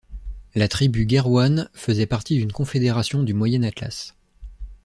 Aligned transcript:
La 0.55 0.67
tribu 0.67 1.05
Guerrouane 1.05 1.69
faisait 1.75 2.07
partie 2.07 2.35
d’une 2.39 2.51
confédération 2.51 3.21
du 3.21 3.35
Moyen-Atlas. 3.35 4.15